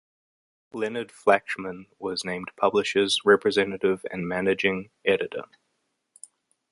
Leonard 0.73 1.09
Flachman 1.11 1.85
was 1.99 2.25
named 2.25 2.49
publishers' 2.57 3.19
representative 3.23 4.03
and 4.09 4.27
managing 4.27 4.89
editor. 5.05 5.43